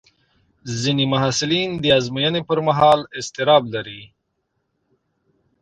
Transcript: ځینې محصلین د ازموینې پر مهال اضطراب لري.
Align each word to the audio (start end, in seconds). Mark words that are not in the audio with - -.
ځینې 0.81 1.03
محصلین 1.13 1.69
د 1.83 1.85
ازموینې 1.97 2.41
پر 2.47 2.59
مهال 2.67 2.99
اضطراب 3.19 3.63
لري. 3.75 4.03